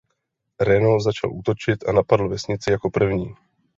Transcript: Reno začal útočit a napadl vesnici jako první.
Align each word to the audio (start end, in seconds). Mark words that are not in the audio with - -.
Reno 0.59 0.99
začal 1.01 1.29
útočit 1.33 1.83
a 1.87 1.91
napadl 1.91 2.29
vesnici 2.29 2.71
jako 2.71 2.89
první. 2.89 3.35